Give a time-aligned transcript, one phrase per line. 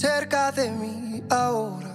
[0.00, 1.88] cerca de mí ahora.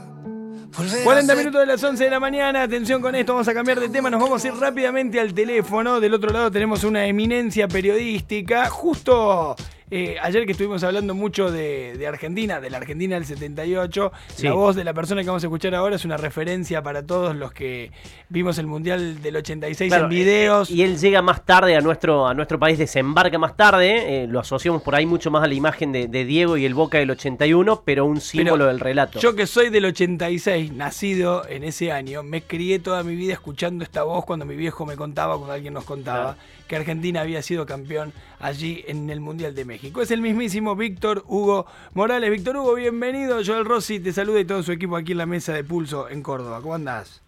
[1.04, 3.90] 40 minutos de las 11 de la mañana, atención con esto, vamos a cambiar de
[3.90, 8.70] tema, nos vamos a ir rápidamente al teléfono, del otro lado tenemos una eminencia periodística,
[8.70, 9.56] justo
[9.92, 14.44] eh, ayer que estuvimos hablando mucho de, de, Argentina, de la Argentina del 78, Sí.
[14.48, 17.36] la voz de la persona que vamos a escuchar ahora es una referencia para todos
[17.36, 17.92] los que
[18.30, 20.70] vimos el Mundial del 86 Claro, en videos.
[20.72, 24.24] Y él llega más tarde a nuestro, a nuestro país, desembarca más tarde.
[24.24, 26.74] eh, lo asociamos por ahí mucho más a la imagen de, de Diego y el
[26.74, 29.20] Boca del 81, pero un símbolo Pero del relato.
[29.20, 33.84] Yo que soy del 86, nacido en ese año, me crié toda mi vida escuchando
[33.84, 36.38] esta voz cuando mi viejo me contaba, cuando alguien nos contaba, Claro.
[36.68, 38.12] que Argentina había sido campeón
[38.46, 40.02] allí en el Mundial de México.
[40.02, 42.30] Es el mismísimo Víctor Hugo Morales.
[42.30, 43.40] Víctor Hugo, bienvenido.
[43.44, 46.22] Joel Rossi te saluda y todo su equipo aquí en la mesa de Pulso en
[46.22, 46.62] Córdoba.
[46.62, 47.24] ¿Cómo andás?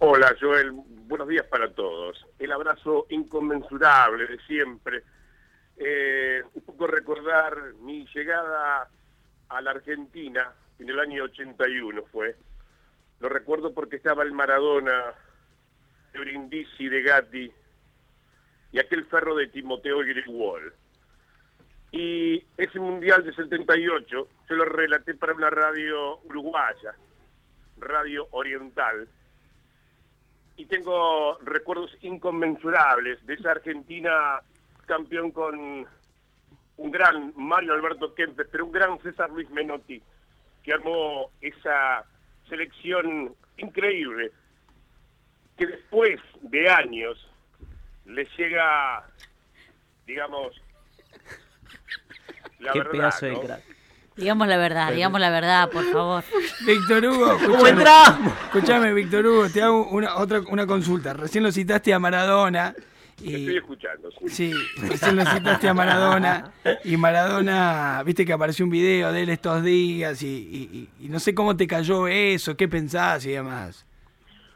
[0.00, 0.72] Hola Joel,
[1.06, 2.22] buenos días para todos.
[2.38, 5.02] El abrazo inconmensurable de siempre.
[5.78, 8.90] Eh, un poco recordar mi llegada
[9.48, 12.36] a la Argentina en el año 81 fue.
[13.20, 15.14] Lo recuerdo porque estaba el Maradona,
[16.12, 17.52] de Brindisi, de Gatti
[18.72, 20.67] y aquel ferro de Timoteo Greenwald.
[22.68, 24.06] Ese Mundial de 78
[24.50, 26.94] yo lo relaté para una radio uruguaya,
[27.78, 29.08] Radio Oriental
[30.58, 34.40] y tengo recuerdos inconmensurables de esa Argentina
[34.86, 35.86] campeón con
[36.76, 40.02] un gran Mario Alberto Kempes, pero un gran César Luis Menotti,
[40.62, 42.04] que armó esa
[42.50, 44.30] selección increíble,
[45.56, 47.30] que después de años
[48.04, 49.06] le llega,
[50.06, 50.60] digamos,
[52.60, 53.60] la Qué verdad, pedazo de crack.
[54.16, 56.24] Digamos la verdad, digamos la verdad, por favor.
[56.66, 58.32] Víctor Hugo, ¿Cómo escuchame, entramos?
[58.46, 61.12] escuchame, Víctor Hugo, te hago una, otra, una consulta.
[61.14, 62.74] Recién lo citaste a Maradona.
[63.16, 64.10] Estoy Y, escuchando.
[64.12, 64.28] sí.
[64.28, 64.52] Sí,
[64.88, 66.52] recién lo citaste a Maradona
[66.84, 71.08] y Maradona, viste que apareció un video de él estos días y, y- y- y
[71.08, 73.84] no sé cómo te cayó eso, qué pensás y demás.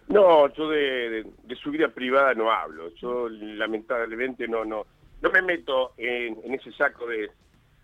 [0.08, 0.78] No, yo de,
[1.10, 2.90] de- de su vida privada no hablo.
[3.00, 4.86] Yo lamentablemente no no
[5.22, 7.30] no me meto en, en ese saco de,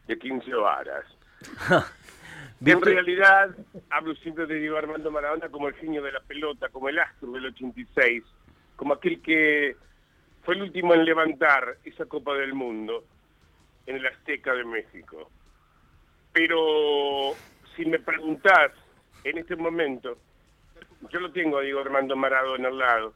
[0.09, 1.05] de 15 varas.
[2.61, 3.51] En realidad
[3.89, 7.31] hablo siempre de Diego Armando Maradona como el genio de la pelota, como el astro
[7.31, 8.25] del 86,
[8.75, 9.77] como aquel que
[10.43, 13.05] fue el último en levantar esa Copa del Mundo
[13.87, 15.31] en el Azteca de México.
[16.33, 17.35] Pero
[17.77, 18.73] si me preguntás
[19.23, 20.19] en este momento,
[21.11, 23.15] yo lo tengo a Diego Armando Maradona al lado.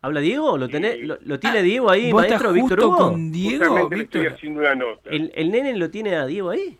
[0.00, 0.56] ¿Habla Diego?
[0.58, 1.02] ¿Lo, tenés, Sí.
[1.02, 2.96] lo, lo tiene Diego ahí, ¿Vos maestro Víctor Hugo?
[2.96, 4.28] con Diego, estoy Víctor?
[4.32, 5.10] haciendo una nota.
[5.10, 6.78] ¿El, ¿El nene lo tiene a Diego ahí?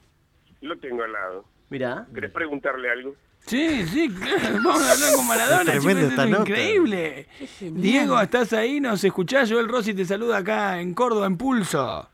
[0.60, 1.44] Lo tengo al lado.
[1.70, 2.06] Mirá.
[2.14, 3.14] ¿Querés preguntarle algo?
[3.40, 6.40] Sí, sí, claro, vamos a hablar con Maradona, Es esta nota.
[6.42, 7.26] increíble.
[7.60, 8.78] Diego, ¿estás ahí?
[8.80, 9.50] ¿Nos escuchás?
[9.50, 12.08] Joel Rossi te saluda acá en Córdoba, en Pulso.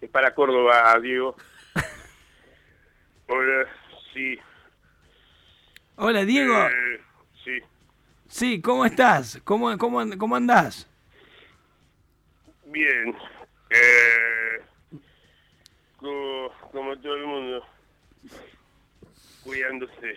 [0.00, 1.36] Es para Córdoba, Diego.
[3.28, 3.66] Hola,
[4.14, 4.38] sí.
[5.96, 6.54] Hola, Diego.
[6.66, 7.00] eh,
[7.44, 7.52] sí.
[8.30, 9.40] Sí, ¿cómo estás?
[9.44, 10.86] ¿Cómo, cómo, cómo andás?
[12.66, 13.14] Bien.
[13.70, 14.62] Eh,
[15.96, 17.64] como, como todo el mundo.
[19.42, 20.14] Cuidándose.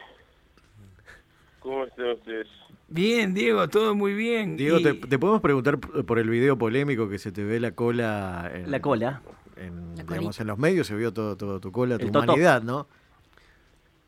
[1.60, 2.48] ¿Cómo están ustedes?
[2.88, 4.58] Bien, Diego, todo muy bien.
[4.58, 7.72] Diego, Y- te, te podemos preguntar por el video polémico que se te ve la
[7.72, 9.22] cola en, La cola.
[9.56, 12.62] en, La digamos, en los medios, se vio todo, todo tu cola, tu El humanidad,
[12.62, 12.88] ¿no?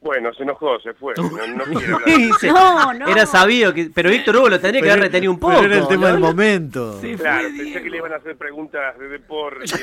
[0.05, 1.15] Bueno, se enojó, se fue.
[1.17, 3.07] No, no no.
[3.07, 3.89] Era sabido que.
[3.91, 5.55] Pero Víctor Hugo lo tendría que haber retenido un poco.
[5.59, 7.01] Pero era el tema del momento.
[7.01, 7.83] Se Claro, fue pensé Diego.
[7.83, 9.65] que le iban a hacer preguntas de deporte.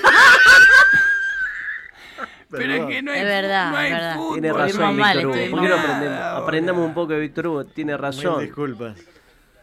[2.50, 4.16] Pero es que no hay, Es verdad, no hay es verdad.
[4.16, 5.50] fútbol, Tiene razón, mal, Víctor Hugo.
[5.50, 6.18] ¿Por qué no aprendemos?
[6.20, 7.64] Aprendamos un poco de Víctor Hugo.
[7.64, 8.40] Tiene Mil razón.
[8.42, 8.96] disculpas.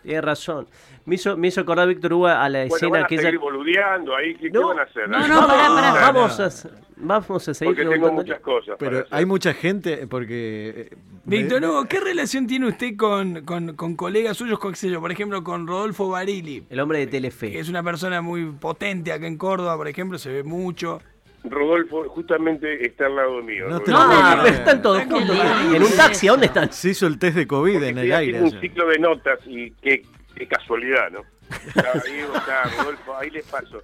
[0.03, 0.67] Tiene razón.
[1.05, 3.29] Me hizo, me hizo acordar Víctor Hugo a la Bueno, escena van a que seguir
[3.33, 3.39] ella.
[3.39, 4.35] boludeando ahí.
[4.35, 5.09] ¿Qué, qué No, van a hacer?
[5.09, 6.11] no, no, pará, pará.
[6.11, 6.49] Vamos a,
[6.97, 8.75] vamos a seguir Porque tengo muchas cosas.
[8.79, 10.90] Pero hay mucha gente, porque...
[10.91, 14.90] eh, Víctor Hugo, ¿qué relación tiene usted con, con, con colegas suyos, con, qué sé
[14.90, 16.63] yo, por ejemplo, con Rodolfo Barili?
[16.69, 17.59] El hombre de Que Telefe.
[17.59, 21.02] es una persona muy potente acá en Córdoba, por ejemplo, se ve mucho.
[21.44, 23.68] Rodolfo justamente está al lado mío.
[23.70, 24.59] No te Ah, pero creer.
[24.59, 25.38] están todos juntos.
[25.74, 26.72] En un taxi, ¿a dónde están?
[26.74, 28.41] Se hizo el test de COVID Porque en el aire.
[28.41, 30.03] un ciclo de notas y qué,
[30.36, 31.22] qué casualidad, ¿no?
[31.50, 33.82] Está Diego, está Rodolfo, ahí les paso.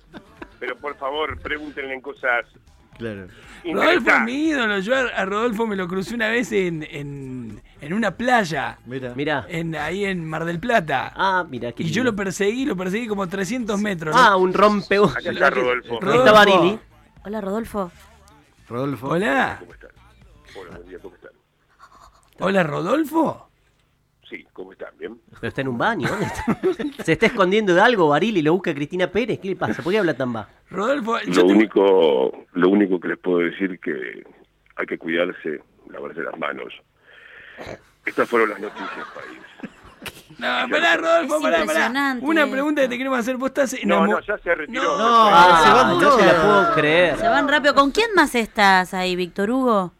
[0.59, 2.45] Pero por favor, pregúntenle en cosas
[2.97, 3.27] Claro.
[3.65, 4.79] Rodolfo es mi ídolo.
[4.79, 9.13] Yo a, Rodolfo me lo crucé una vez en, en, en una playa, Mira.
[9.15, 9.45] Mirá.
[9.49, 11.11] en, ahí en Mar del Plata.
[11.15, 12.11] Ah, mira qué y yo lindo.
[12.11, 14.15] lo perseguí, lo perseguí como 300 metros.
[14.17, 14.95] Ah, un rompe.
[14.97, 15.99] Acá está Rodolfo.
[15.99, 16.19] Rodolfo.
[16.19, 16.79] Está Barili.
[17.25, 17.91] Hola, Rodolfo.
[18.67, 19.07] Rodolfo.
[19.09, 19.89] Hola, ¿Cómo están?
[20.57, 21.31] Hola, buen día, ¿cómo están?
[22.39, 23.49] hola Rodolfo.
[24.29, 24.97] Sí, ¿cómo están?
[24.97, 25.19] ¿Bien?
[25.39, 26.07] Pero está en un baño.
[26.09, 27.03] ¿dónde está?
[27.03, 29.39] Se está escondiendo de algo, Barili, lo busca Cristina Pérez.
[29.39, 29.83] ¿Qué le pasa?
[29.83, 30.49] ¿Por qué habla tan bajo?
[30.69, 34.23] Rodolfo, yo Lo te- único, lo único que les puedo decir que
[34.75, 36.73] hay que cuidarse, lavarse las manos.
[38.05, 39.71] Estas fueron las noticias, país.
[40.37, 41.61] No, pará, Rodolfo, pará, pará.
[41.61, 43.37] impresionante Una pregunta que te queremos hacer.
[43.37, 44.83] Vos estás No, no, ya se retiró.
[44.83, 47.17] No, No, Ah, se van no se la puedo creer.
[47.17, 47.73] Se van rápido.
[47.73, 49.93] ¿Con quién más estás ahí, Víctor Hugo?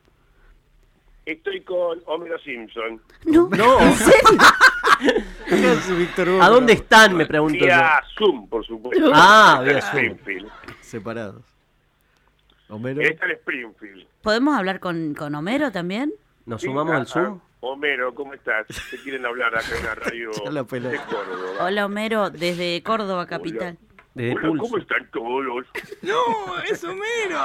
[1.25, 3.01] Estoy con Homero Simpson.
[3.25, 3.49] No.
[3.49, 3.77] No.
[5.47, 6.43] ¿Qué hace Víctor Hugo?
[6.43, 7.15] ¿A dónde están?
[7.15, 7.65] Me pregunto
[8.17, 9.11] Zoom, por supuesto.
[9.13, 9.95] Ah, vía Zoom.
[9.95, 10.51] Springfield.
[10.81, 11.43] Separados.
[12.69, 13.01] Homero.
[13.01, 14.05] Está en Springfield.
[14.21, 16.13] ¿Podemos hablar con, con Homero también?
[16.45, 17.39] ¿Nos sumamos ah, al Zoom?
[17.67, 18.67] Homero, ¿cómo estás?
[18.91, 21.65] Te quieren hablar acá en la radio de Córdoba.
[21.65, 23.75] Hola, Homero, desde Córdoba, capital.
[24.13, 25.65] Desde Hola, ¿cómo están todos?
[26.03, 27.41] No, es Homero.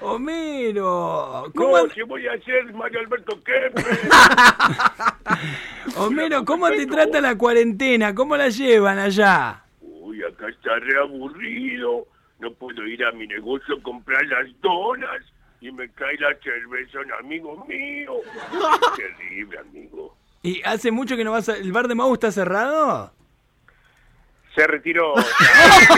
[0.00, 1.52] Homero.
[1.54, 3.86] ¿Cómo, No, ¿qué voy a hacer, Mario Alberto Kempes?
[5.96, 8.16] Homero, ¿cómo te trata la cuarentena?
[8.16, 9.62] ¿Cómo la llevan allá?
[9.80, 12.08] Uy, acá está re aburrido.
[12.40, 15.22] No puedo ir a mi negocio a comprar las donas
[15.60, 18.14] y me cae la cerveza un amigo mío.
[18.96, 20.16] Terrible, amigo.
[20.42, 21.56] ¿Y hace mucho que no vas a...
[21.56, 23.12] ¿El bar de Mau está cerrado?
[24.54, 25.14] Se retiró.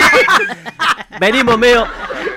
[1.20, 1.86] Venimos medio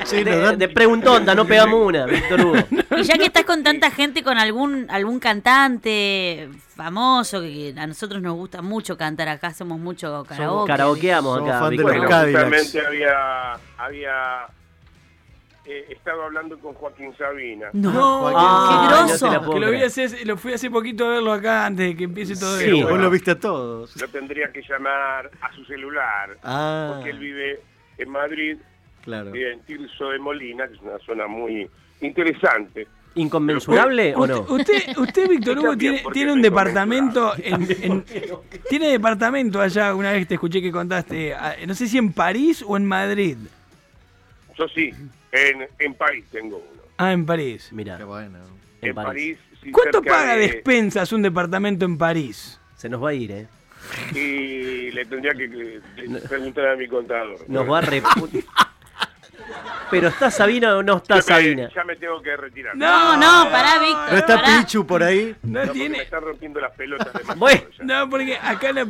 [0.05, 2.55] Sí, de, de preguntonta, no pegamos una, Víctor Hugo.
[2.97, 8.21] Y ya que estás con tanta gente, con algún algún cantante famoso, que a nosotros
[8.21, 10.67] nos gusta mucho cantar acá, hacemos mucho karaoke.
[10.67, 14.47] Karaokeamos Somos acá, fan de los Bueno, había, había
[15.65, 17.67] eh, estado hablando con Joaquín Sabina.
[17.73, 19.27] No, Ah, qué no groso.
[19.45, 22.03] puedo Que lo, vi hace, lo fui hace poquito a verlo acá antes de que
[22.05, 22.65] empiece todo Sí.
[22.79, 22.89] esto.
[22.89, 23.95] Vos lo viste a todos.
[24.01, 27.59] Lo tendría que llamar a su celular, Ah, porque él vive
[27.97, 28.57] en Madrid,
[29.03, 29.31] claro.
[29.31, 31.69] vive en Tirso de Molina, que es una zona muy
[32.01, 32.87] interesante.
[33.13, 34.39] ¿Inconmensurable o no?
[34.49, 38.05] usted, usted, Víctor Hugo, tiene, un departamento en, en-
[38.69, 41.35] tiene departamento allá, una vez te escuché que contaste,
[41.67, 43.37] no sé si en París o en Madrid.
[44.57, 44.91] Yo sí,
[45.31, 46.81] en, en París tengo uno.
[46.97, 47.69] Ah, en París.
[47.71, 48.39] Mira, Qué bueno.
[48.81, 49.37] en En París.
[49.39, 52.59] París, sí, ¿Cuánto paga de- despensas un departamento en París?
[52.75, 53.47] Se nos va a ir, ¿eh?
[54.13, 55.81] Y le tendría que que
[56.29, 57.37] preguntar a mi contador.
[57.47, 58.01] Nos va a re...
[59.89, 61.69] Pero ¿está Sabina o no está Ya me- Sabina?
[61.75, 62.75] Ya me tengo que retirar.
[62.75, 64.11] No, no, pará, Víctor.
[64.11, 64.59] ¿No está pará.
[64.61, 65.35] Pichu por ahí?
[65.43, 66.01] No No, me tiene...
[66.03, 67.61] están rompiendo las pelotas de Bueno.
[67.81, 68.87] No, porque acá la,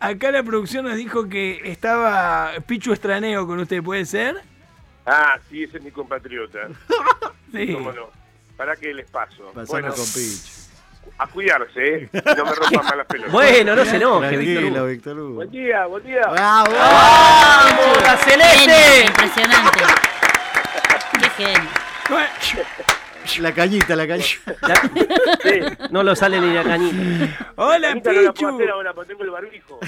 [0.00, 4.36] acá la producción nos dijo que estaba Pichu Estraneo con usted, ¿puede ser?
[5.06, 6.68] Ah, sí, ese es mi compatriota.
[7.52, 7.70] Sí.
[7.74, 8.08] ¿Cómo no?
[8.56, 9.44] ¿Para qué les paso?
[9.48, 10.48] Pasando Bueno, con Pichu.
[11.18, 12.08] a cuidarse, ¿eh?
[12.12, 13.30] No me rompan más las pelotas.
[13.32, 14.88] Bueno, no se enoje, Víctor.
[14.88, 15.34] Víctor Hugo.
[15.34, 16.22] Buen día, buen día.
[16.30, 16.72] ¡Bravo!
[16.72, 19.04] ¡Vamos, la Genio, celeste!
[19.04, 19.80] impresionante.
[21.20, 21.68] Qué genio.
[23.40, 24.54] La cañita, la cañita.
[25.90, 27.52] No lo sale ni la cañita.
[27.56, 28.56] Hola, Ahorita no la puedo Pichu.
[28.56, 29.78] hacer ahora porque tengo el barbijo.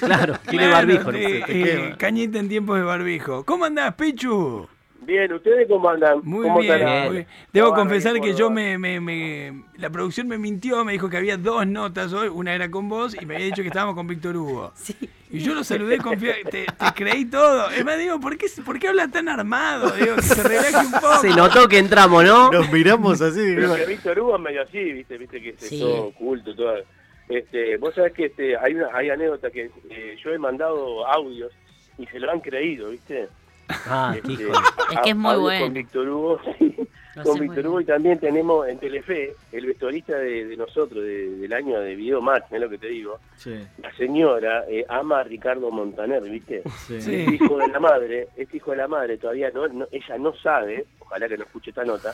[0.00, 1.12] Claro, tiene Claro, barbijo.
[1.12, 1.18] ¿no?
[1.18, 1.42] sí, eh,
[1.82, 1.96] quema.
[1.98, 3.44] cañita en tiempos de barbijo.
[3.44, 4.68] ¿Cómo andás, Pichu?
[5.06, 6.20] Bien, ¿ustedes cómo andan?
[6.22, 7.04] Muy ¿Cómo bien, estarán?
[7.06, 7.26] muy bien.
[7.52, 11.36] Debo confesar que yo me, me- me- La producción me mintió, me dijo que había
[11.36, 14.36] dos notas hoy, una era con vos y me había dicho que estábamos con Víctor
[14.36, 14.72] Hugo.
[14.84, 14.94] Sí.
[15.30, 17.68] Y yo lo saludé, confía, te, te creí todo.
[17.70, 19.90] Es más, digo, ¿por qué, ¿por qué habla tan armado?
[19.90, 21.16] Digo, que se relaje un poco.
[21.20, 22.52] Se notó que entramos, ¿no?
[22.52, 23.40] Nos miramos así.
[23.56, 25.18] Pero que Víctor Hugo es medio así, ¿viste?
[25.18, 25.80] Viste que es Sí.
[25.80, 26.74] todo oculto, todo.
[27.28, 31.50] Este, vos sabés que este, hay una hay anécdota que eh, yo he mandado audios
[31.98, 33.28] y se lo han creído, ¿viste?
[33.86, 34.52] Ah, Este, hijo.
[34.92, 35.64] Es que es muy bueno.
[35.66, 36.76] Con Víctor Hugo, sí.
[37.22, 41.52] Con Víctor Hugo y también tenemos en Telefe el vestuarista de, de nosotros, de- del
[41.52, 43.18] año de Video Match, es lo que te digo.
[43.36, 46.62] Sí, La señora eh, ama a Ricardo Montaner, ¿viste?
[46.88, 47.00] sí.
[47.00, 47.14] Sí.
[47.20, 50.34] Este hijo de la madre, este hijo de la madre todavía no, no- ella no
[50.34, 52.12] sabe, ojalá que no escuche esta nota,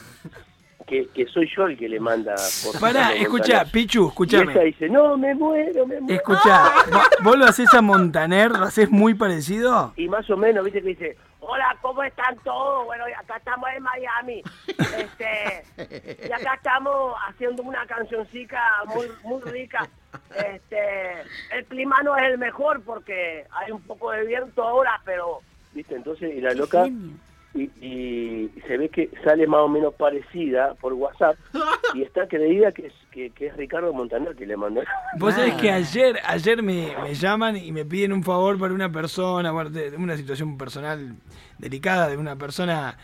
[0.86, 3.66] que, que soy yo el que le manda por Pará, Montaner.
[3.72, 4.64] Pichu, Y ella escúchame.
[4.64, 6.14] dice, no, me muero, me muero.
[6.16, 8.50] Escuchá, ¿vo- ¿vos lo haces a Montaner?
[8.50, 9.94] ¿Lo haces muy parecido?
[9.96, 11.16] Y más o menos, viste, que dice,
[11.50, 12.84] hola, ¿cómo están todos?
[12.86, 14.42] Bueno, acá estamos en Miami.
[14.68, 19.88] Este, y acá estamos haciendo una cancioncita muy, muy rica.
[20.34, 25.40] Este, el clima no es el mejor porque hay un poco de viento ahora, pero...
[25.72, 26.84] Viste, entonces, y la loca...
[26.84, 27.16] Genio.
[27.54, 31.36] Y, y se ve que sale más o menos parecida por WhatsApp
[31.94, 34.82] y está creída que es, que, que es Ricardo Montaner que le mandó.
[35.18, 38.90] Vos sabés que ayer, ayer me, me llaman y me piden un favor para una
[38.92, 41.16] persona, una situación personal
[41.58, 42.96] delicada de una persona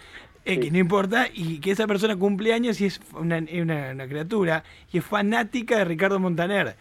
[0.44, 0.70] X, Sí.
[0.70, 4.62] no importa, y que esa persona cumple años y es una, es una- una criatura
[4.92, 6.76] y es fanática de Ricardo Montaner.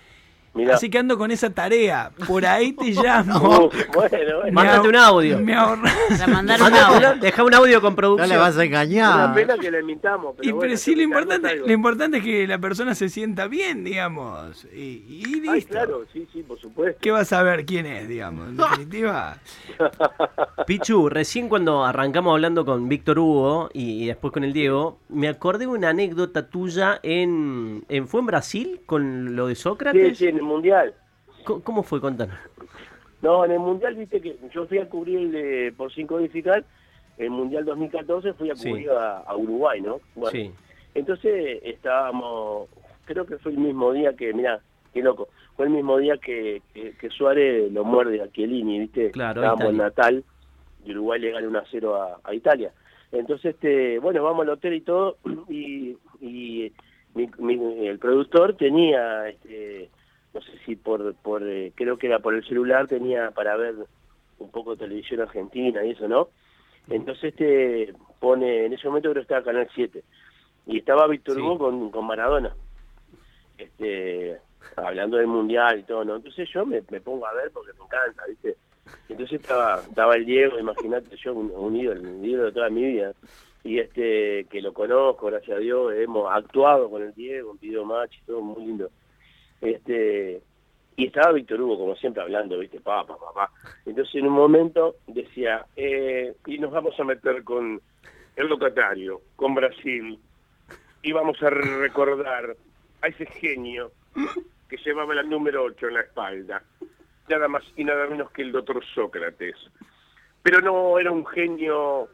[0.56, 0.76] Mirá.
[0.76, 2.12] Así que ando con esa tarea.
[2.28, 3.38] Por ahí te llamo.
[3.66, 4.44] Uh, bueno, bueno.
[4.46, 5.40] Me Mándate un audio.
[5.40, 5.94] Me ahorras.
[6.30, 6.98] Mandar un audio.
[6.98, 8.30] una- Deja un audio con No producción.
[8.30, 9.34] le vas a Una engañar.
[9.34, 10.34] pena que la imitamos.
[10.38, 13.48] Pero Y bueno, pero sí, lo importante, lo importante es que la persona se sienta
[13.48, 14.66] bien, digamos.
[14.74, 15.52] Y, y listo.
[15.52, 17.00] Ay, claro, sí, sí, por supuesto.
[17.02, 18.48] ¿Qué vas a ver quién es, digamos?
[18.50, 19.38] En definitiva.
[20.68, 25.28] Pichu, recién cuando arrancamos hablando con Víctor Hugo y, y después con el Diego, me
[25.28, 30.18] acordé de una anécdota tuya en, en ¿fue en Brasil con lo de Sí, Sócrates?
[30.18, 30.94] sí, en el Mundial.
[31.64, 32.02] ¿Cómo fue?
[32.02, 32.36] Contanos.
[33.22, 36.64] No, en el Mundial, viste que yo fui a cubrir el de, por sin codificar,
[37.18, 38.70] el Mundial 2014 fui a Sí.
[38.70, 40.00] cubrir a, a Uruguay, ¿no?
[40.16, 40.52] Bueno, Sí.
[40.94, 42.70] Entonces estábamos,
[43.06, 44.60] creo que fue el mismo día que, mira,
[44.94, 49.12] qué loco, fue el mismo día que, que, que Suárez lo muerde a Chiellini, ¿viste?
[49.12, 49.78] Claro, Estábamos en.
[49.78, 50.24] Natal
[50.86, 52.72] y Uruguay le gana 1 a 0 a, a Italia.
[53.12, 55.18] Entonces, este, bueno, vamos al hotel y todo,
[55.50, 56.72] y, y
[57.14, 59.90] mi- mi- el productor tenía, este,
[60.36, 63.76] no sé si por, por eh, creo que era por el celular, tenía para ver
[64.38, 66.28] un poco de televisión argentina y eso, ¿no?
[66.90, 70.04] Entonces este pone, en ese momento creo que estaba Canal 7,
[70.68, 71.42] y estaba Víctor Sí.
[71.42, 72.54] Hugo con, con Maradona,
[73.58, 74.38] este
[74.76, 76.18] hablando del Mundial y todo, ¿no?
[76.18, 78.58] Entonces yo me, me pongo a ver porque me encanta, ¿viste?
[79.08, 82.84] Entonces estaba estaba el Diego, imagínate, yo un, un ídolo, un ídolo de toda mi
[82.84, 83.14] vida,
[83.64, 87.86] y este que lo conozco, gracias a Dios, hemos actuado con el Diego, un video
[87.86, 88.90] match y todo muy lindo.
[89.66, 90.42] Este
[90.98, 92.80] y estaba Víctor Hugo, como siempre, hablando, ¿viste?
[92.80, 93.52] Papá, papá.
[93.86, 97.82] Entonces, en un momento decía, eh, y nos vamos a meter con
[98.36, 100.18] el locatario, con Brasil,
[101.02, 102.56] y vamos a recordar
[103.02, 103.92] a ese genio
[104.70, 106.64] que llevaba la número 8 en la espalda,
[107.28, 109.58] nada más y nada menos que el doctor Sócrates.
[110.42, 112.08] Pero no era un genio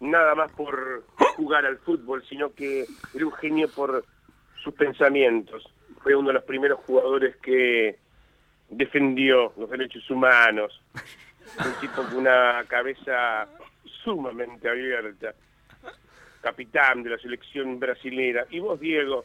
[0.00, 1.04] nada más por
[1.36, 2.84] jugar al fútbol, sino que
[3.14, 4.04] era un genio por
[4.62, 5.64] sus pensamientos.
[6.02, 7.98] Fue uno de los primeros jugadores que
[8.68, 10.80] defendió los derechos humanos.
[11.58, 13.46] Un tipo con una cabeza
[14.02, 15.34] sumamente abierta.
[16.40, 18.46] Capitán de la selección brasilera.
[18.50, 19.24] Y vos, Diego.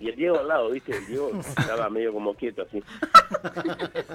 [0.00, 0.96] Y el Diego al lado, ¿viste?
[0.96, 2.82] El Diego estaba medio como quieto así.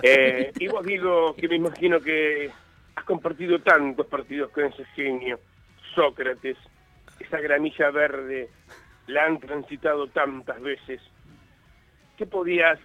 [0.02, 2.50] Eh, y vos, Diego, que me imagino que
[2.96, 5.40] has compartido tantos partidos con ese genio,
[5.94, 6.58] Sócrates,
[7.20, 8.50] esa gramilla verde,
[9.08, 11.02] la han transitado tantas veces.
[12.18, 12.80] ¿Qué podías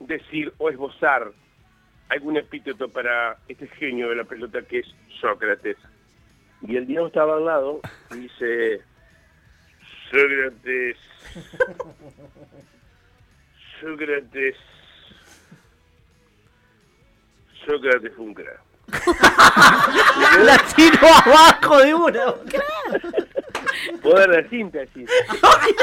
[0.00, 1.30] decir o esbozar
[2.08, 4.86] algún epíteto para este genio de la pelota que es
[5.20, 5.76] Sócrates?
[6.62, 8.82] Y el Diego estaba al lado y dice,
[10.10, 10.96] Sócrates,
[13.80, 14.56] Sócrates,
[17.64, 18.60] Sócrates fue un crack.
[20.44, 22.34] La tiro abajo de una.
[24.02, 25.10] Poder de síntesis.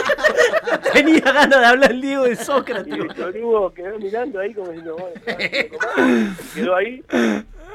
[0.94, 2.94] Tenía ganas de hablar el Diego de Y Sócrates.
[2.94, 7.04] Víctor Hugo quedó mirando ahí como diciendo, bueno, quedó ahí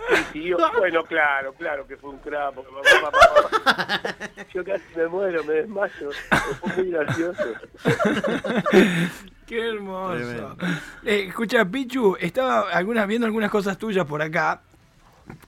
[0.08, 4.00] y siguió, bueno, claro, claro que fue un papá.
[4.54, 6.10] yo casi me muero, me desmayo,
[6.60, 7.44] fue muy gracioso.
[9.46, 10.56] Qué hermoso.
[11.04, 14.62] Eh, escucha, Pichu, estaba algunas, viendo algunas cosas tuyas por acá.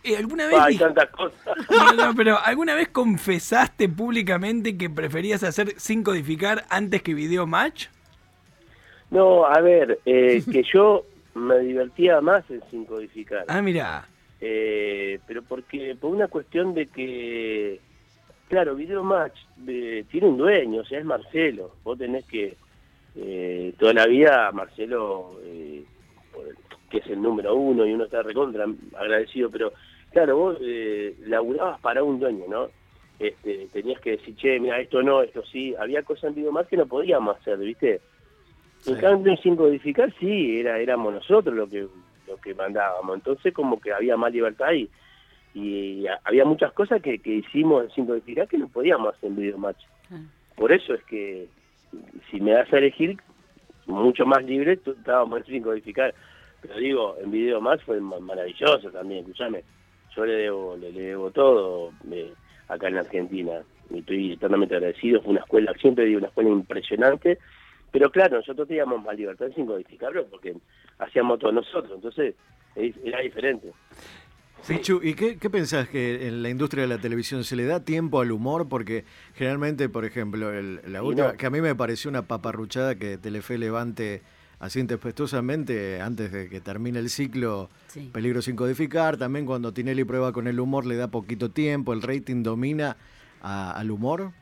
[0.05, 1.39] Eh, ¿Alguna vez Hay tantas cosas.
[1.71, 7.47] No, no, pero ¿alguna vez confesaste públicamente que preferías hacer sin codificar antes que video
[7.47, 7.87] match?
[9.11, 11.05] No, a ver, eh, que yo
[11.35, 13.45] me divertía más en sin codificar.
[13.49, 14.07] Ah, mira.
[14.41, 17.81] Eh, pero porque por una cuestión de que,
[18.49, 21.75] claro, Video Match eh, tiene un dueño, o sea, es Marcelo.
[21.83, 22.57] Vos tenés que,
[23.17, 25.85] eh, toda la vida, Marcelo, eh,
[26.90, 28.66] que es el número uno y uno está recontra
[28.97, 29.73] agradecido, pero
[30.12, 32.68] claro, vos eh, laburabas para un dueño, ¿no?
[33.18, 35.75] Este, tenías que decir, che, mira, esto no, esto sí.
[35.78, 38.00] Había cosas en Video Match que no podíamos hacer, ¿viste?
[38.87, 41.87] En cambio, sin codificar, sí, era, éramos nosotros lo que
[42.28, 43.16] lo que mandábamos.
[43.16, 44.88] Entonces, como que había más libertad ahí.
[45.54, 49.30] Y a- había muchas cosas que, que hicimos en sin codificar que no podíamos hacer
[49.30, 49.83] en video match.
[50.12, 50.21] Ah.
[50.54, 51.49] Por eso es que,
[52.30, 53.16] si me das a elegir,
[53.87, 56.14] mucho más libre, estábamos en sin codificar.
[56.62, 59.62] Pero digo, en video match fue ma- maravilloso también, escúchame.
[60.17, 62.33] Yo le debo, le, le debo todo eh,
[62.69, 63.62] acá en Argentina.
[63.91, 65.23] Y estoy eternamente agradecido.
[65.23, 67.38] Fue una escuela, siempre digo, una escuela impresionante.
[67.91, 70.55] Pero claro, nosotros teníamos más libertad sin codificarlo porque
[70.99, 72.35] hacíamos todo nosotros, entonces
[72.75, 73.73] es- era diferente.
[74.67, 77.85] Pichu, ¿y qué, qué pensás que en la industria de la televisión se le da
[77.85, 78.69] tiempo al humor?
[78.69, 81.37] Porque generalmente, por ejemplo, el- la última, no.
[81.38, 84.21] que a mí me pareció una paparruchada que Telefe levante
[84.61, 88.11] así intempestuosamente antes de que termine el ciclo Sí.
[88.12, 89.17] Peligro sin codificar.
[89.17, 92.97] También cuando Tinelli prueba con el humor le da poquito tiempo, el rating domina
[93.41, 94.33] a- al humor.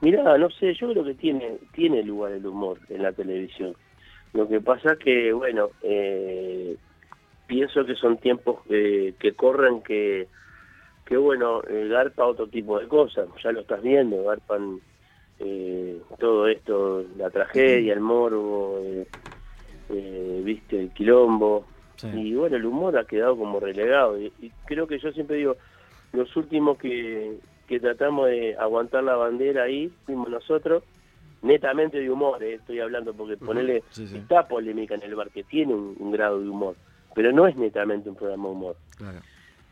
[0.00, 3.74] Mirá, no sé, yo creo que tiene, tiene lugar el humor en la televisión.
[4.32, 6.76] Lo que pasa que, bueno, eh,
[7.46, 10.26] pienso que son tiempos que, que corren que,
[11.04, 14.80] que bueno, eh, garpa otro tipo de cosas, ya lo estás viendo, garpan
[15.38, 16.81] eh, todo esto,
[17.22, 19.06] la tragedia, el morbo, eh,
[19.90, 21.64] eh, viste, el quilombo,
[21.96, 22.08] Sí.
[22.08, 25.56] y bueno, el humor ha quedado como relegado, y, y creo que yo siempre digo,
[26.12, 27.38] los últimos que,
[27.68, 30.82] que tratamos de aguantar la bandera ahí, fuimos nosotros,
[31.42, 34.16] netamente de humor, eh, estoy hablando, porque ponerle, sí, sí.
[34.16, 36.74] está polémica en el bar, que tiene un, un grado de humor,
[37.14, 38.76] pero no es netamente un programa de humor.
[38.96, 39.18] Claro.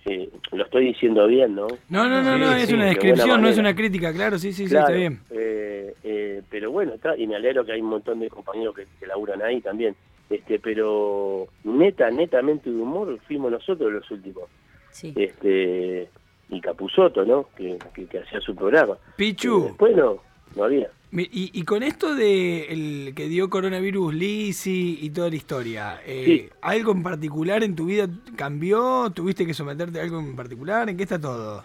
[0.06, 1.66] Eh, lo estoy diciendo bien, ¿no?
[1.88, 4.52] No, no, no, Sí, no, sí, es una descripción, no es una crítica, claro, sí,
[4.52, 5.20] sí, sí, está bien.
[5.30, 8.86] eh, eh, pero bueno, está, y me alegro que hay un montón de compañeros que,
[8.98, 9.94] que laburan ahí también.
[10.30, 14.44] Este, pero neta, netamente de humor fuimos nosotros los últimos.
[14.90, 15.12] Sí.
[15.16, 16.08] Este,
[16.48, 17.48] y Capuzoto, ¿no?
[17.56, 18.96] Que, que, que hacía su programa.
[19.16, 20.18] Pichu, Después no,
[20.56, 20.88] no había.
[21.12, 26.24] Y, y con esto de el que dio coronavirus Lisi y toda la historia, eh,
[26.24, 26.48] Sí.
[26.62, 29.10] ¿algo en particular en tu vida cambió?
[29.14, 30.88] ¿Tuviste que someterte a algo en particular?
[30.88, 31.64] ¿En qué está todo?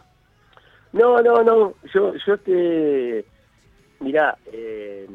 [0.93, 1.73] No, no, no.
[1.93, 3.25] Yo, yo te.
[3.99, 5.07] Mirá, eh,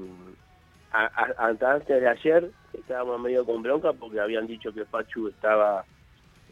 [0.92, 5.84] a- antes de ayer estábamos medio con bronca porque habían dicho que Pachu estaba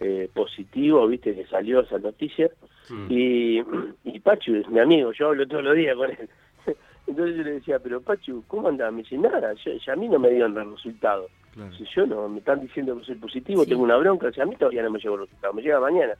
[0.00, 2.50] eh, positivo, viste, que salió esa noticia.
[3.10, 3.60] Y,
[4.04, 6.28] y Pachu es mi amigo, yo hablo todos los días con él.
[7.08, 8.92] Entonces yo le decía, pero Pachu, ¿cómo andás?
[8.92, 11.28] Me dice, nada, ya a mí no me dieron el resultado.
[11.54, 11.72] Claro.
[11.74, 13.70] Si yo no, me están diciendo que soy positivo, Sí.
[13.70, 16.14] tengo una bronca, si a mí todavía no me llegó el resultado, me llega mañana.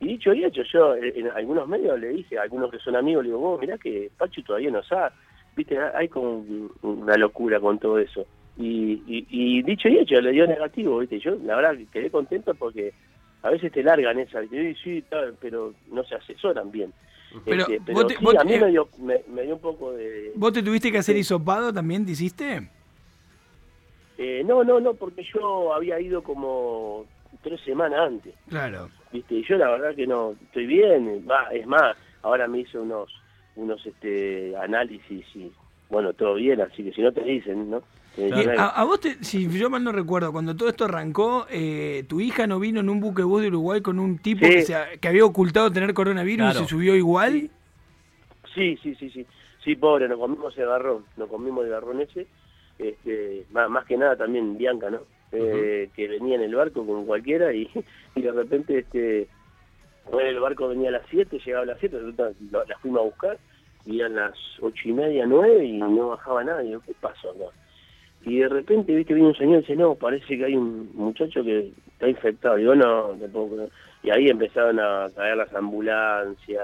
[0.00, 2.96] Y dicho y hecho, yo en, en algunos medios le dije, a algunos que son
[2.96, 5.10] amigos, le digo, vos mirá que Pachu todavía no sabe.
[5.56, 6.44] Viste, hay como
[6.82, 8.26] una locura con todo eso.
[8.58, 11.18] Y, y, y dicho y hecho, le dio negativo, viste.
[11.20, 12.92] Yo, la verdad, que quedé contento porque
[13.42, 14.74] a veces te largan esa, ¿viste?
[14.82, 16.92] Sí, está, pero no se asesoran bien.
[17.44, 19.54] Pero Este, pero vos te- sí, vos a mí te- me dio, me, me dio
[19.54, 20.32] un poco de...
[20.36, 22.68] ¿Vos te tuviste que hacer hisopado también, te hiciste?
[24.18, 27.04] Eh, no, no, no, porque yo había ido como
[27.42, 28.34] tres semanas antes.
[28.48, 28.88] Claro.
[29.12, 33.10] viste yo la verdad que no estoy bien va es más ahora me hice unos
[33.56, 35.52] unos este análisis y
[35.90, 37.82] bueno todo bien así que si no te dicen no
[38.16, 42.04] Dicen, a, a vos, te- si yo mal no recuerdo, cuando todo esto arrancó, eh,
[42.08, 44.52] tu hija no vino en un buquebús de Uruguay con un tipo Sí.
[44.52, 47.50] que, se ha- que había ocultado tener coronavirus y se subió igual.
[48.54, 49.26] sí sí sí sí
[49.64, 52.26] sí pobre nos comimos el garrón nos comimos el garrón ese
[52.78, 55.00] este más, más que nada también Bianca no
[55.32, 57.68] Eh, que venía en el barco con cualquiera y,
[58.14, 59.26] y de repente este
[60.12, 62.78] bueno, el barco venía a las 7 llegaba a las 7 resulta que lo- la
[62.78, 63.38] fuimos a buscar
[63.86, 66.78] y eran las ocho y media, nueve y no bajaba nadie.
[66.86, 67.44] ¿Qué pasó acá?
[68.26, 71.42] Y de repente, viste, viene un señor y dice, no, parece que hay un muchacho
[71.44, 72.56] que está infectado.
[72.56, 73.68] Digo, no, tampoco.
[74.02, 76.62] Y ahí empezaron a caer las ambulancias,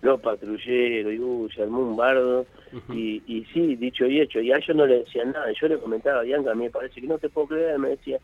[0.00, 2.46] los patrulleros, y uh, se armó un bardo.
[2.90, 4.40] y, y sí, dicho y hecho.
[4.40, 5.46] Y a ellos no le decían nada.
[5.60, 7.90] Yo le comentaba a Bianca, a mí me parece que no te puedo creer, me
[7.90, 8.18] decía.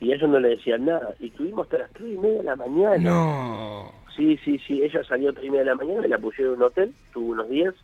[0.00, 1.14] Y a ellos no le decían nada.
[1.20, 2.98] Y estuvimos hasta las tres y media de la mañana.
[2.98, 3.92] No.
[4.16, 4.82] Sí, sí, sí.
[4.82, 6.94] Ella salió a tres y media de la mañana, me la pusieron en un hotel,
[7.12, 7.74] tuvo unos días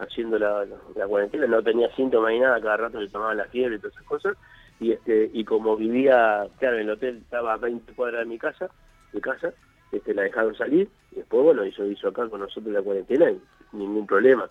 [0.00, 3.44] haciendo la, la, la cuarentena, no tenía síntomas ni nada, cada rato le tomaban la
[3.46, 4.36] fiebre y todas esas cosas.
[4.80, 8.38] Y este y como vivía, claro, en el hotel estaba a 20 cuadras de mi
[8.38, 8.70] casa,
[9.12, 9.52] de casa,
[9.92, 13.38] este la dejaron salir, y después, bueno, hizo, hizo acá con nosotros la cuarentena y
[13.72, 14.48] ningún problema.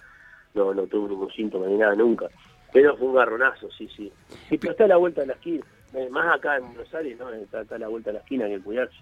[0.53, 2.27] No, no tuvo ningún síntoma ni nada nunca.
[2.73, 4.11] Pero fue un garronazo, sí, sí.
[4.51, 5.63] Y pero está a la vuelta de la esquina.
[5.93, 7.29] Eh, Más acá en Buenos Aires, ¿no?
[7.31, 8.95] Está, está a la vuelta de la esquina que cuidarse.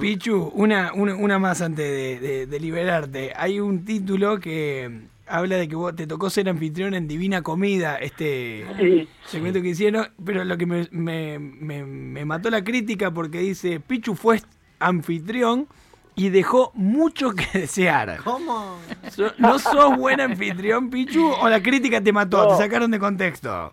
[0.00, 3.32] Pichu, una, una, una más antes de, de- de liberarte.
[3.36, 7.96] Hay un título que habla de que vos te tocó ser anfitrión en Divina Comida,
[7.96, 9.08] este Sí.
[9.26, 13.80] segmento que hicieron, pero lo que me, me, me- me mató la crítica porque dice,
[13.80, 14.40] Pichu fue
[14.78, 15.66] anfitrión
[16.14, 18.18] y dejó mucho que desear.
[18.24, 18.78] ¿Cómo?
[19.10, 21.30] So- ¿No sos buen anfitrión, Pichu?
[21.40, 22.44] ¿O la crítica te mató?
[22.44, 22.48] No.
[22.56, 23.72] ¿Te sacaron de contexto?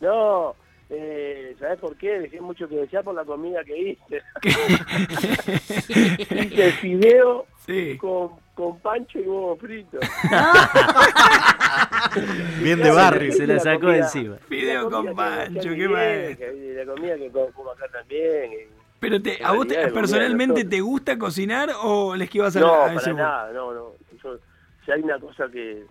[0.00, 0.54] No,
[0.90, 2.20] eh, ¿sabes por qué?
[2.20, 4.22] Dejé mucho que desear por la comida que hice.
[6.44, 7.96] hice fideo Sí.
[7.98, 9.98] con, con pancho y huevo frito.
[12.60, 13.32] Bien de barrio.
[13.32, 14.36] Se la sacó de encima.
[14.48, 18.52] Fideo con pancho, qué que- La comida que como acá también.
[18.52, 18.56] y-
[18.98, 22.74] Pero te, ¿a vos te- personalmente te gusta cocinar o les que ibas a No,
[22.74, 23.92] a para ese- nada, no, no.
[24.22, 24.36] Yo,
[24.84, 25.84] si hay una cosa que,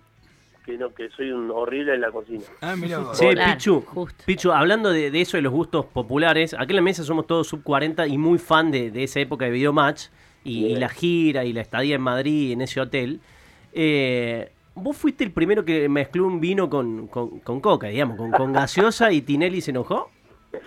[0.65, 2.43] que no, que soy un horrible en la cocina.
[2.59, 3.17] Ah, mira vos.
[3.17, 4.23] Che, Claro, Pichu, justo.
[4.25, 7.47] Pichu, hablando de, de eso de los gustos populares, aquí en la mesa somos todos
[7.47, 10.07] sub 40 y muy fan de, de esa época de Videomatch
[10.47, 13.19] y, la gira y la estadía en Madrid en ese hotel.
[13.73, 18.31] Eh, vos fuiste el primero que mezcló un vino con, con- con coca, digamos, con,
[18.31, 20.09] con gaseosa y Tinelli se enojó.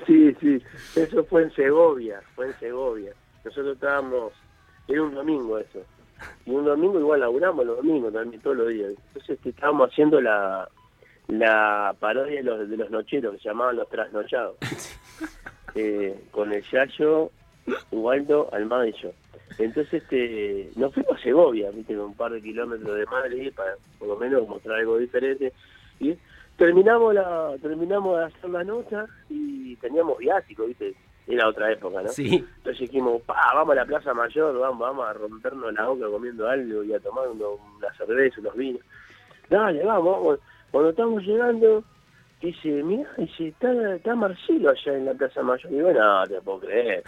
[0.07, 0.61] Sí, sí,
[0.97, 3.13] eso fue en Segovia, fue en Segovia.
[3.45, 4.33] Nosotros estábamos,
[4.87, 5.81] era un domingo eso,
[6.45, 8.91] y un domingo igual laburamos los domingos también, todos los días.
[9.09, 10.69] Entonces este, estábamos haciendo la,
[11.29, 14.57] la parodia de los, de los nocheros que se llamaban los trasnochados.
[15.77, 17.31] Eh, con el Yayo,
[17.93, 19.13] Waldo, Almada y yo.
[19.59, 21.95] Entonces este, nos fuimos a Segovia, ¿viste?
[21.95, 25.53] con un par de kilómetros de Madrid, para por lo menos mostrar algo diferente.
[25.99, 26.17] Y
[26.57, 30.95] terminamos la terminamos de hacer la nota y teníamos viático, ¿viste?
[31.27, 32.09] Era otra época, ¿no?
[32.09, 32.45] Sí.
[32.57, 36.49] Entonces dijimos, pa, vamos a la Plaza Mayor, vamos, vamos a rompernos la boca comiendo
[36.49, 38.83] algo y a tomar uno, una cerveza, unos vinos.
[39.49, 40.41] Dale, vamos, vamos.
[40.71, 41.85] Cuando estamos llegando,
[42.41, 45.71] dice, mira, dice, está, está Marcelo allá en la Plaza Mayor.
[45.71, 47.05] Y digo, no, te puedo creer.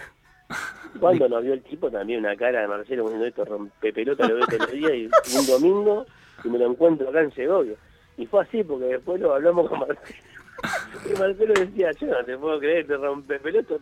[1.01, 4.47] Cuando nos vio el tipo también una cara de Marcelo poniendo esto rompepelota, lo veo
[4.47, 6.07] todos los días y un domingo
[6.45, 7.75] y me lo encuentro acá en Segovia.
[8.17, 10.19] Y fue así porque después lo hablamos con Marcelo.
[11.11, 13.75] Y Marcelo decía, yo no te puedo creer, te rompepelota.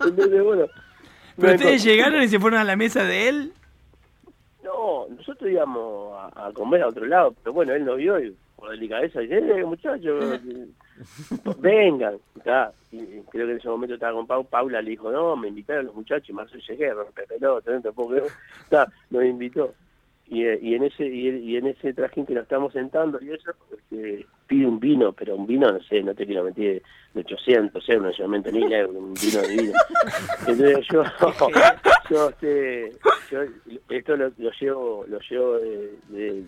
[0.00, 0.66] Entonces, bueno.
[1.38, 3.52] ¿Pero ustedes llegaron y se fueron a la mesa de él?
[4.64, 8.34] No, nosotros íbamos a, a comer a otro lado, pero bueno, él nos vio y
[8.56, 10.40] por delicadeza dice, eh, muchachos,
[11.58, 12.18] vengan.
[12.44, 15.48] Ta, y creo que en ese momento estaba con Pau, Paula le dijo, no, me
[15.48, 16.92] invitaron los muchachos, y Marcelo llegué,
[17.28, 18.32] pelota, no te puedo creer.
[18.68, 19.74] Ta, nos invitó.
[20.28, 24.26] Y, eh, en ese y, en ese trajín que nos estamos sentando y eso este,
[24.48, 26.82] pide un vino pero un vino no sé no te quiero mentir
[27.14, 29.72] de 800 euros no solamente ni euros un vino de vino
[30.48, 31.04] entonces yo
[32.10, 32.92] yo, este,
[33.30, 33.38] yo
[33.88, 36.44] esto lo, lo llevo lo llevo de,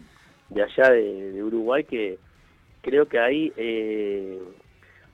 [0.50, 2.18] de, allá de Uruguay que
[2.88, 4.38] creo que ahí eh,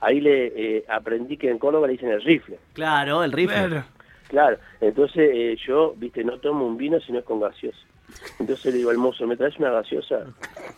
[0.01, 3.55] ahí le eh, aprendí que en Córdoba le dicen el rifle Claro, el rifle.
[3.55, 3.85] Claro.
[4.29, 7.79] Claro, entonces eh, yo, viste, no tomo un vino si no es con gaseosa.
[8.39, 10.27] Entonces le digo al mozo, ¿me traes una gaseosa?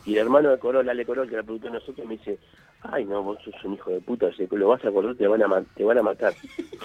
[0.05, 2.39] Y el hermano de Corol, Ale Corol, que la preguntó a nosotros, me dice,
[2.83, 5.43] ay no, vos sos un hijo de puta, si lo vas a cortar te van
[5.43, 6.35] a, te van a matar.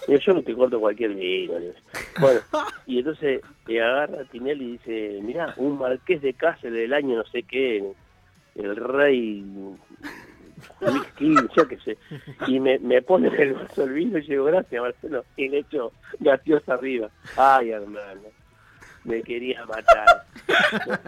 [0.07, 1.53] Y yo, no te corto cualquier vino.
[1.53, 1.73] le digo.
[2.19, 2.39] Bueno,
[2.85, 7.17] y entonces eh, agarra a Tinelli y dice, mirá, un marqués de Cáceres del año
[7.17, 7.83] no sé qué,
[8.55, 9.43] el rey
[10.81, 11.97] whisky, yo qué sé.
[12.47, 15.91] Y me, me pone el vaso el vino y digo, gracias Marcelo, y le echo
[16.19, 17.09] gaseosa arriba.
[17.37, 18.21] Ay, hermano,
[19.03, 20.25] me quería matar.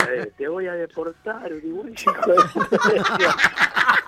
[0.10, 1.94] Eh, Te voy a deportar, Uruguay.
[1.94, 2.78] hijo de puta.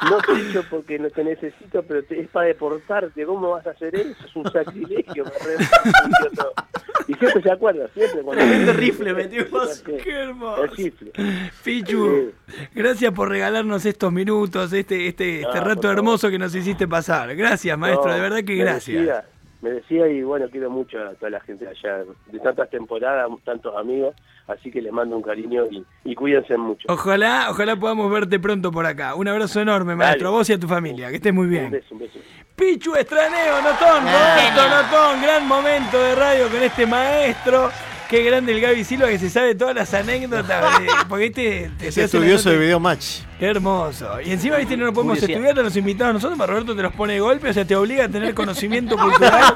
[0.09, 3.25] No te he dicho porque no te necesito, pero te- es para deportarte.
[3.25, 4.25] ¿Cómo vas a hacer eso?
[4.25, 5.23] Es un sacrilegio.
[5.25, 5.31] me.
[7.07, 8.21] Y siempre se acuerda, siempre.
[8.21, 9.83] Cuando Tremendo rifle metimos.
[10.03, 10.63] Qué hermoso.
[10.63, 11.11] El rifle.
[11.63, 12.31] Pichu,
[12.73, 17.35] gracias por regalarnos estos minutos, este, este, este Ah, rato hermoso que nos hiciste pasar.
[17.35, 18.97] Gracias, maestro, No, de verdad que gracias.
[18.97, 19.25] decía-
[19.61, 23.75] me decía y bueno, quiero mucho a toda la gente allá, de tantas temporadas, tantos
[23.75, 24.13] amigos,
[24.47, 26.85] así que les mando un cariño y, y cuídense mucho.
[26.87, 29.15] Ojalá, ojalá podamos verte pronto por acá.
[29.15, 31.09] Un abrazo enorme, maestro, a vos y a tu familia.
[31.09, 31.71] Que estés muy Un bien.
[31.71, 32.19] beso, un beso.
[32.55, 34.69] Pichu Estraneo, Notón, Roberto Genio.
[34.83, 37.69] Notón, gran momento de radio con este maestro.
[38.09, 40.79] Qué grande el Gaby Silva que se sabe todas las anécdotas.
[40.79, 43.05] de- porque viste, te Es hace estudioso de nota- video match.
[43.39, 44.21] Qué hermoso.
[44.21, 45.37] Y encima, viste, no lo podemos Curiosidad.
[45.41, 47.75] estudiar a los invitados nosotros, para Roberto te los pone de golpe, o sea, te
[47.75, 49.53] obliga a tener conocimiento cultural